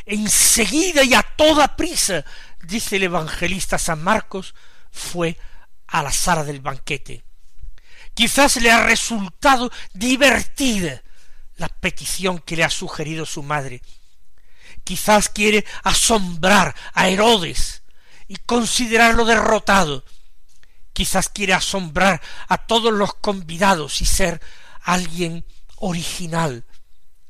Enseguida 0.04 1.02
y 1.04 1.14
a 1.14 1.22
toda 1.22 1.74
prisa, 1.74 2.22
dice 2.62 2.96
el 2.96 3.04
evangelista 3.04 3.78
San 3.78 4.04
Marcos, 4.04 4.54
fue 4.90 5.38
a 5.88 6.02
la 6.02 6.12
sala 6.12 6.44
del 6.44 6.60
banquete. 6.60 7.24
Quizás 8.14 8.56
le 8.56 8.70
ha 8.70 8.84
resultado 8.84 9.70
divertida 9.92 11.02
la 11.56 11.68
petición 11.68 12.38
que 12.38 12.56
le 12.56 12.64
ha 12.64 12.70
sugerido 12.70 13.26
su 13.26 13.42
madre. 13.42 13.82
Quizás 14.84 15.28
quiere 15.28 15.64
asombrar 15.82 16.74
a 16.94 17.08
Herodes 17.08 17.82
y 18.28 18.36
considerarlo 18.36 19.24
derrotado. 19.24 20.04
Quizás 20.92 21.28
quiere 21.28 21.52
asombrar 21.52 22.22
a 22.48 22.58
todos 22.58 22.92
los 22.92 23.14
convidados 23.14 24.00
y 24.00 24.06
ser 24.06 24.40
alguien 24.82 25.44
original, 25.76 26.64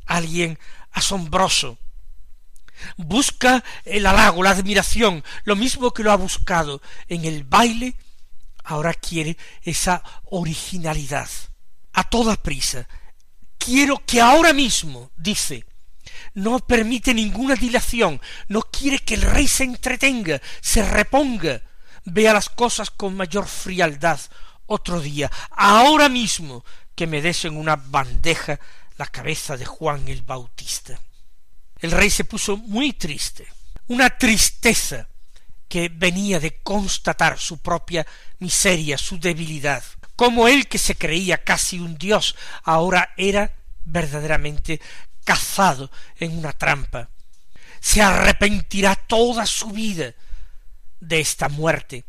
alguien 0.07 0.59
asombroso. 0.93 1.79
Busca 2.97 3.65
el 3.85 4.07
halago, 4.07 4.43
la 4.43 4.51
admiración, 4.51 5.25
lo 5.45 5.57
mismo 5.57 5.93
que 5.93 6.03
lo 6.03 6.13
ha 6.13 6.17
buscado 6.17 6.81
en 7.09 7.25
el 7.25 7.43
baile 7.45 7.97
ahora 8.67 8.93
quiere 8.95 9.37
esa 9.63 10.03
originalidad. 10.25 11.29
A 11.93 12.05
toda 12.05 12.37
prisa. 12.37 12.87
Quiero 13.57 14.05
que 14.05 14.21
ahora 14.21 14.53
mismo, 14.53 15.11
dice, 15.17 15.65
no 16.35 16.59
permite 16.59 17.15
ninguna 17.15 17.55
dilación, 17.55 18.21
no 18.49 18.63
quiere 18.63 18.99
que 18.99 19.15
el 19.15 19.23
rey 19.23 19.49
se 19.49 19.65
entretenga, 19.65 20.41
se 20.61 20.85
reponga, 20.85 21.63
vea 22.05 22.35
las 22.35 22.49
cosas 22.49 22.91
con 22.91 23.17
mayor 23.17 23.47
frialdad 23.47 24.21
otro 24.67 25.01
día, 25.01 25.31
ahora 25.51 26.09
mismo 26.09 26.65
que 26.95 27.07
me 27.07 27.23
des 27.23 27.45
en 27.45 27.57
una 27.57 27.77
bandeja 27.77 28.59
la 28.99 29.07
cabeza 29.07 29.57
de 29.57 29.65
Juan 29.65 30.09
el 30.09 30.23
Bautista. 30.23 31.01
El 31.79 31.93
rey 31.93 32.11
se 32.11 32.25
puso 32.25 32.57
muy 32.57 32.93
triste, 32.93 33.47
una 33.89 34.11
tristeza 34.11 35.09
que 35.69 35.89
venía 35.89 36.41
de 36.41 36.61
constatar 36.63 37.39
su 37.39 37.59
propia 37.59 38.07
miseria, 38.39 38.99
su 38.99 39.19
debilidad, 39.19 39.83
como 40.17 40.49
él 40.49 40.67
que 40.67 40.79
se 40.79 40.97
creía 40.97 41.39
casi 41.45 41.79
un 41.79 41.99
dios, 41.99 42.37
ahora 42.63 43.13
era 43.17 43.53
verdaderamente 43.85 44.81
cazado 45.25 45.91
en 46.17 46.39
una 46.39 46.53
trampa. 46.53 47.11
Se 47.81 48.01
arrepentirá 48.01 48.95
toda 48.95 49.45
su 49.45 49.71
vida 49.71 50.15
de 51.01 51.21
esta 51.21 51.49
muerte. 51.49 52.05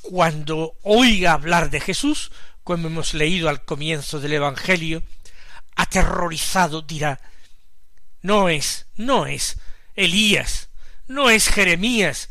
Cuando 0.00 0.78
oiga 0.82 1.32
hablar 1.32 1.70
de 1.70 1.80
Jesús, 1.80 2.30
como 2.64 2.86
hemos 2.86 3.14
leído 3.14 3.48
al 3.48 3.64
comienzo 3.64 4.20
del 4.20 4.34
Evangelio, 4.34 5.02
aterrorizado 5.74 6.82
dirá 6.82 7.20
No 8.20 8.48
es, 8.48 8.86
no 8.96 9.26
es 9.26 9.58
Elías, 9.94 10.68
no 11.06 11.30
es 11.30 11.48
Jeremías, 11.48 12.30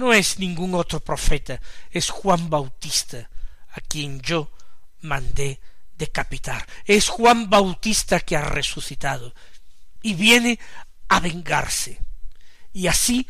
no 0.00 0.14
es 0.14 0.38
ningún 0.38 0.74
otro 0.74 1.00
profeta, 1.00 1.60
es 1.90 2.08
Juan 2.08 2.48
Bautista, 2.48 3.28
a 3.70 3.80
quien 3.82 4.20
yo 4.22 4.50
mandé 5.02 5.60
decapitar. 5.96 6.66
Es 6.86 7.08
Juan 7.08 7.50
Bautista 7.50 8.18
que 8.20 8.36
ha 8.36 8.42
resucitado 8.42 9.34
y 10.00 10.14
viene 10.14 10.58
a 11.08 11.20
vengarse. 11.20 12.00
Y 12.72 12.86
así 12.86 13.28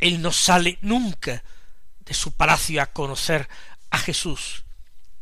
él 0.00 0.22
no 0.22 0.32
sale 0.32 0.78
nunca 0.80 1.44
de 2.00 2.14
su 2.14 2.32
palacio 2.32 2.80
a 2.80 2.86
conocer 2.86 3.46
a 3.90 3.98
Jesús. 3.98 4.64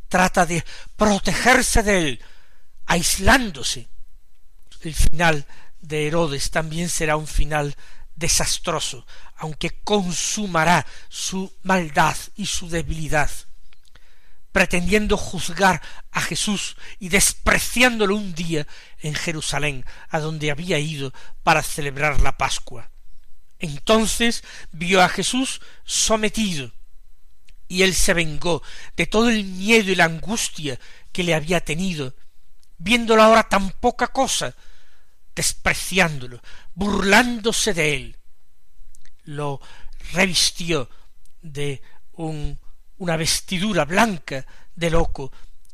Trata 0.08 0.46
de 0.46 0.64
protegerse 0.96 1.82
de 1.82 1.98
él, 1.98 2.24
aislándose. 2.86 3.88
El 4.82 4.94
final 4.94 5.46
de 5.80 6.06
Herodes 6.06 6.50
también 6.50 6.88
será 6.88 7.16
un 7.16 7.26
final 7.26 7.74
desastroso, 8.16 9.06
aunque 9.36 9.80
consumará 9.82 10.86
su 11.08 11.52
maldad 11.62 12.16
y 12.36 12.46
su 12.46 12.68
debilidad, 12.68 13.30
pretendiendo 14.52 15.16
juzgar 15.16 15.82
a 16.12 16.20
Jesús 16.20 16.76
y 16.98 17.08
despreciándolo 17.08 18.16
un 18.16 18.34
día 18.34 18.66
en 19.00 19.14
Jerusalén, 19.14 19.84
a 20.08 20.20
donde 20.20 20.50
había 20.50 20.78
ido 20.78 21.12
para 21.42 21.62
celebrar 21.62 22.20
la 22.20 22.36
Pascua. 22.36 22.90
Entonces 23.58 24.44
vio 24.72 25.02
a 25.02 25.08
Jesús 25.08 25.60
sometido, 25.84 26.72
y 27.66 27.82
él 27.82 27.94
se 27.94 28.14
vengó 28.14 28.62
de 28.96 29.06
todo 29.06 29.30
el 29.30 29.44
miedo 29.44 29.90
y 29.90 29.94
la 29.94 30.04
angustia 30.04 30.78
que 31.12 31.24
le 31.24 31.34
había 31.34 31.60
tenido, 31.60 32.14
viéndolo 32.78 33.22
ahora 33.22 33.48
tan 33.48 33.70
poca 33.70 34.08
cosa, 34.08 34.54
despreciándolo, 35.34 36.40
burlándose 36.74 37.74
de 37.74 37.94
él. 37.94 38.16
Lo 39.24 39.60
revistió 40.12 40.88
de 41.40 41.82
un, 42.12 42.58
una 42.98 43.16
vestidura 43.16 43.84
blanca 43.84 44.46
de 44.74 44.90
loco 44.90 45.32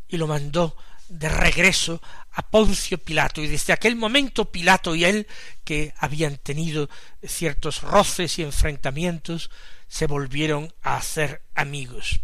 y 0.09 0.17
lo 0.17 0.27
mandó 0.27 0.77
de 1.09 1.29
regreso 1.29 2.01
a 2.33 2.43
Poncio 2.43 2.99
Pilato, 2.99 3.43
y 3.43 3.49
desde 3.49 3.73
aquel 3.73 3.97
momento 3.97 4.51
Pilato 4.51 4.95
y 4.95 5.05
él, 5.05 5.27
que 5.65 5.93
habían 5.99 6.37
tenido 6.37 6.89
ciertos 7.27 7.83
roces 7.83 8.39
y 8.39 8.43
enfrentamientos, 8.43 9.51
se 9.89 10.07
volvieron 10.07 10.73
a 10.83 10.97
hacer 10.97 11.43
amigos. 11.55 12.21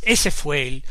Ese 0.00 0.30
fue 0.30 0.66
el 0.66 0.84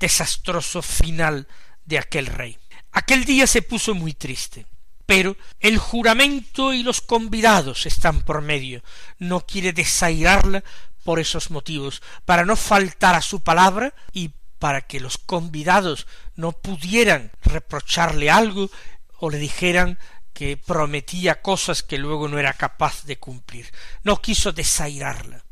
desastroso 0.00 0.82
final 0.82 1.46
de 1.84 1.98
aquel 1.98 2.26
rey. 2.26 2.58
Aquel 2.92 3.24
día 3.24 3.46
se 3.46 3.62
puso 3.62 3.94
muy 3.94 4.12
triste, 4.12 4.66
pero 5.08 5.38
el 5.60 5.78
juramento 5.78 6.74
y 6.74 6.82
los 6.82 7.00
convidados 7.00 7.86
están 7.86 8.20
por 8.20 8.42
medio. 8.42 8.82
No 9.18 9.40
quiere 9.40 9.72
desairarla 9.72 10.62
por 11.02 11.18
esos 11.18 11.50
motivos, 11.50 12.02
para 12.26 12.44
no 12.44 12.56
faltar 12.56 13.14
a 13.14 13.22
su 13.22 13.40
palabra 13.40 13.94
y 14.12 14.32
para 14.58 14.82
que 14.82 15.00
los 15.00 15.16
convidados 15.16 16.06
no 16.36 16.52
pudieran 16.52 17.32
reprocharle 17.40 18.30
algo 18.30 18.70
o 19.16 19.30
le 19.30 19.38
dijeran 19.38 19.98
que 20.34 20.58
prometía 20.58 21.40
cosas 21.40 21.82
que 21.82 21.96
luego 21.96 22.28
no 22.28 22.38
era 22.38 22.52
capaz 22.52 23.04
de 23.06 23.18
cumplir. 23.18 23.72
No 24.02 24.20
quiso 24.20 24.52
desairarla. 24.52 25.42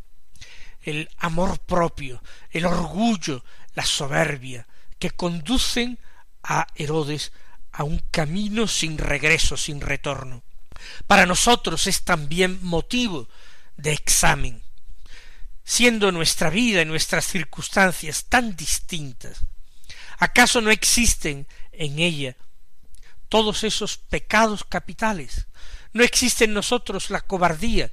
El 0.82 1.08
amor 1.16 1.60
propio, 1.60 2.22
el 2.50 2.66
orgullo, 2.66 3.42
la 3.72 3.86
soberbia, 3.86 4.66
que 4.98 5.12
conducen 5.12 5.98
a 6.42 6.66
Herodes 6.74 7.32
a 7.76 7.84
un 7.84 8.02
camino 8.10 8.66
sin 8.66 8.98
regreso, 8.98 9.56
sin 9.56 9.80
retorno. 9.80 10.42
Para 11.06 11.26
nosotros 11.26 11.86
es 11.86 12.02
también 12.02 12.58
motivo 12.62 13.28
de 13.76 13.92
examen 13.92 14.66
siendo 15.66 16.12
nuestra 16.12 16.48
vida 16.48 16.82
y 16.82 16.84
nuestras 16.84 17.26
circunstancias 17.26 18.26
tan 18.28 18.54
distintas, 18.54 19.40
¿acaso 20.16 20.60
no 20.60 20.70
existen 20.70 21.48
en 21.72 21.98
ella 21.98 22.36
todos 23.28 23.64
esos 23.64 23.98
pecados 23.98 24.62
capitales? 24.62 25.48
¿No 25.92 26.04
existe 26.04 26.44
en 26.44 26.54
nosotros 26.54 27.10
la 27.10 27.20
cobardía? 27.20 27.90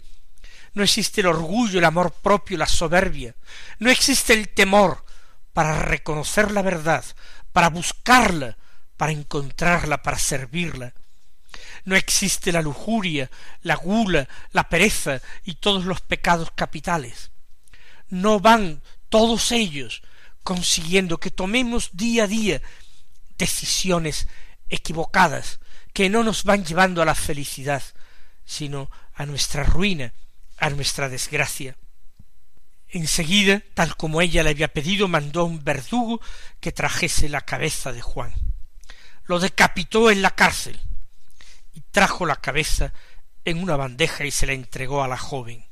¿No 0.75 0.83
existe 0.83 1.21
el 1.21 1.27
orgullo, 1.27 1.79
el 1.79 1.85
amor 1.85 2.13
propio, 2.13 2.59
la 2.59 2.67
soberbia? 2.67 3.35
¿No 3.79 3.89
existe 3.89 4.33
el 4.33 4.49
temor 4.49 5.03
para 5.51 5.79
reconocer 5.79 6.51
la 6.51 6.61
verdad, 6.61 7.03
para 7.53 7.69
buscarla, 7.69 8.55
para 8.97 9.11
encontrarla, 9.11 10.01
para 10.01 10.19
servirla? 10.19 10.93
no 11.85 11.95
existe 11.95 12.51
la 12.51 12.61
lujuria, 12.61 13.29
la 13.61 13.75
gula, 13.75 14.27
la 14.53 14.69
pereza 14.69 15.21
y 15.43 15.55
todos 15.55 15.85
los 15.85 16.01
pecados 16.01 16.49
capitales 16.55 17.29
no 18.13 18.39
van 18.39 18.83
todos 19.09 19.51
ellos 19.51 20.03
consiguiendo 20.43 21.19
que 21.19 21.31
tomemos 21.31 21.89
día 21.93 22.25
a 22.25 22.27
día 22.27 22.61
decisiones 23.39 24.27
equivocadas 24.69 25.59
que 25.93 26.09
no 26.09 26.23
nos 26.23 26.43
van 26.43 26.63
llevando 26.63 27.01
a 27.01 27.05
la 27.05 27.15
felicidad, 27.15 27.81
sino 28.45 28.89
a 29.15 29.25
nuestra 29.25 29.63
ruina, 29.63 30.13
a 30.57 30.69
nuestra 30.69 31.09
desgracia. 31.09 31.75
Enseguida, 32.89 33.63
tal 33.73 33.95
como 33.95 34.21
ella 34.21 34.43
le 34.43 34.51
había 34.51 34.67
pedido, 34.67 35.07
mandó 35.07 35.45
un 35.45 35.63
verdugo 35.63 36.21
que 36.59 36.71
trajese 36.71 37.29
la 37.29 37.41
cabeza 37.41 37.91
de 37.91 38.01
Juan. 38.01 38.33
Lo 39.25 39.39
decapitó 39.39 40.11
en 40.11 40.21
la 40.21 40.31
cárcel 40.31 40.79
y 41.73 41.81
trajo 41.91 42.25
la 42.25 42.35
cabeza 42.35 42.93
en 43.45 43.61
una 43.61 43.75
bandeja 43.75 44.25
y 44.25 44.31
se 44.31 44.45
la 44.45 44.53
entregó 44.53 45.03
a 45.03 45.07
la 45.07 45.17
joven. 45.17 45.65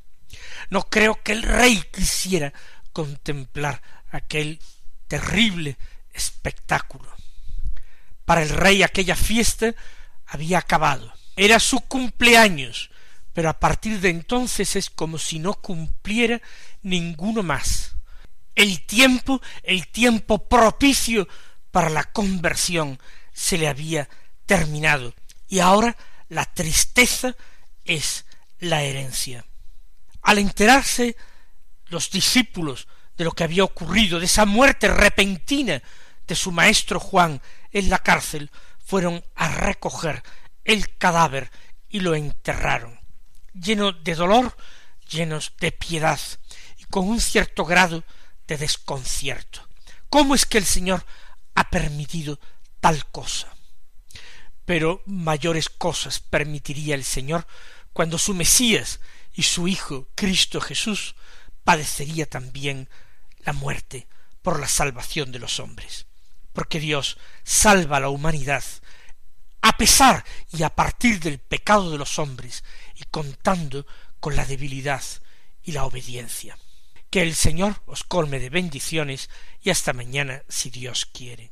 No 0.69 0.89
creo 0.89 1.21
que 1.21 1.33
el 1.33 1.43
rey 1.43 1.83
quisiera 1.91 2.53
contemplar 2.93 3.81
aquel 4.11 4.59
terrible 5.07 5.77
espectáculo. 6.13 7.11
Para 8.25 8.43
el 8.43 8.49
rey 8.49 8.83
aquella 8.83 9.15
fiesta 9.15 9.73
había 10.25 10.59
acabado. 10.59 11.11
Era 11.35 11.59
su 11.59 11.81
cumpleaños, 11.81 12.91
pero 13.33 13.49
a 13.49 13.59
partir 13.59 13.99
de 13.99 14.09
entonces 14.09 14.75
es 14.75 14.89
como 14.89 15.17
si 15.17 15.39
no 15.39 15.53
cumpliera 15.55 16.41
ninguno 16.81 17.43
más. 17.43 17.95
El 18.55 18.85
tiempo, 18.85 19.41
el 19.63 19.87
tiempo 19.87 20.47
propicio 20.47 21.27
para 21.71 21.89
la 21.89 22.03
conversión 22.03 22.99
se 23.33 23.57
le 23.57 23.67
había 23.67 24.09
terminado 24.45 25.13
y 25.47 25.59
ahora 25.59 25.95
la 26.29 26.45
tristeza 26.45 27.35
es 27.85 28.25
la 28.59 28.83
herencia. 28.83 29.45
Al 30.21 30.37
enterarse 30.37 31.15
los 31.87 32.09
discípulos 32.09 32.87
de 33.17 33.25
lo 33.25 33.31
que 33.33 33.43
había 33.43 33.63
ocurrido, 33.63 34.19
de 34.19 34.25
esa 34.25 34.45
muerte 34.45 34.87
repentina 34.87 35.81
de 36.25 36.35
su 36.35 36.51
maestro 36.51 36.99
Juan 36.99 37.41
en 37.71 37.89
la 37.89 37.99
cárcel, 37.99 38.49
fueron 38.85 39.23
a 39.35 39.49
recoger 39.49 40.23
el 40.63 40.97
cadáver 40.97 41.51
y 41.89 41.99
lo 41.99 42.15
enterraron, 42.15 42.99
llenos 43.53 44.03
de 44.03 44.15
dolor, 44.15 44.55
llenos 45.09 45.53
de 45.59 45.71
piedad 45.71 46.19
y 46.77 46.85
con 46.85 47.07
un 47.09 47.19
cierto 47.19 47.65
grado 47.65 48.03
de 48.47 48.57
desconcierto. 48.57 49.67
¿Cómo 50.09 50.35
es 50.35 50.45
que 50.45 50.57
el 50.57 50.65
Señor 50.65 51.05
ha 51.55 51.69
permitido 51.69 52.39
tal 52.81 53.05
cosa? 53.09 53.55
Pero 54.65 55.01
mayores 55.05 55.69
cosas 55.69 56.19
permitiría 56.19 56.95
el 56.95 57.05
Señor 57.05 57.47
cuando 57.93 58.17
su 58.17 58.33
Mesías 58.33 58.99
y 59.33 59.43
su 59.43 59.67
Hijo 59.67 60.09
Cristo 60.15 60.59
Jesús 60.59 61.15
padecería 61.63 62.25
también 62.25 62.89
la 63.39 63.53
muerte 63.53 64.07
por 64.41 64.59
la 64.59 64.67
salvación 64.67 65.31
de 65.31 65.39
los 65.39 65.59
hombres, 65.59 66.07
porque 66.53 66.79
Dios 66.79 67.17
salva 67.43 67.97
a 67.97 68.01
la 68.01 68.09
humanidad 68.09 68.63
a 69.61 69.77
pesar 69.77 70.25
y 70.51 70.63
a 70.63 70.69
partir 70.69 71.19
del 71.19 71.39
pecado 71.39 71.91
de 71.91 71.97
los 71.97 72.17
hombres 72.19 72.63
y 72.95 73.03
contando 73.05 73.85
con 74.19 74.35
la 74.35 74.45
debilidad 74.45 75.03
y 75.63 75.71
la 75.71 75.85
obediencia. 75.85 76.57
Que 77.09 77.21
el 77.21 77.35
Señor 77.35 77.81
os 77.85 78.03
colme 78.03 78.39
de 78.39 78.49
bendiciones 78.49 79.29
y 79.61 79.69
hasta 79.69 79.93
mañana 79.93 80.43
si 80.49 80.69
Dios 80.69 81.05
quiere. 81.05 81.51